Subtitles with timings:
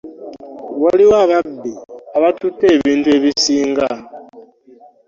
[0.83, 1.71] Waliwo ababbi
[2.17, 3.87] abatutte ebintu ebisinga.